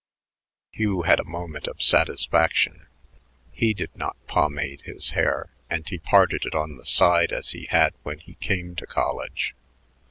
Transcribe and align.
Hugh 0.71 1.03
had 1.03 1.19
a 1.19 1.23
moment 1.23 1.67
of 1.67 1.79
satisfaction. 1.79 2.87
He 3.51 3.75
did 3.75 3.95
not 3.95 4.17
pomade 4.25 4.81
his 4.81 5.11
hair, 5.11 5.51
and 5.69 5.87
he 5.87 5.99
parted 5.99 6.43
it 6.43 6.55
on 6.55 6.77
the 6.77 6.87
side 6.87 7.31
as 7.31 7.51
he 7.51 7.67
had 7.67 7.93
when 8.01 8.17
he 8.17 8.33
came 8.33 8.75
to 8.77 8.87
college. 8.87 9.53